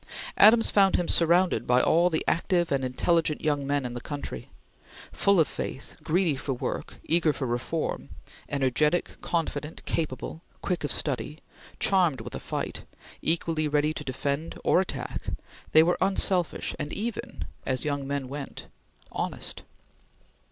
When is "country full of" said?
4.01-5.47